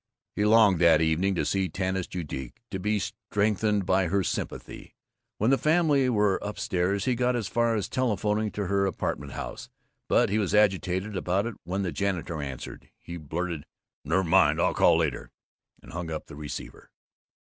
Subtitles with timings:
[0.35, 4.95] He longed, that evening, to see Tanis Judique, to be strengthened by her sympathy.
[5.37, 8.87] When all the family were up stairs he got as far as telephoning to her
[8.87, 9.69] apartment house,
[10.07, 13.63] but he was agitated about it and when the janitor answered he blurted,
[14.03, 15.29] "Nev' mind I'll call later,"
[15.83, 16.89] and hung up the receiver.